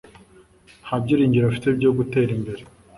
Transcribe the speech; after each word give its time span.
Nta 0.83 0.95
byiringiro 1.03 1.45
afite 1.47 1.67
byo 1.77 1.89
gutera 1.97 2.31
imbere 2.37 2.61